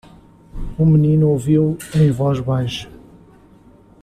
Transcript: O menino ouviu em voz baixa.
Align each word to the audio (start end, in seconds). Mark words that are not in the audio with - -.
O 0.79 0.83
menino 0.83 1.29
ouviu 1.29 1.77
em 1.95 2.09
voz 2.09 2.39
baixa. 2.39 2.89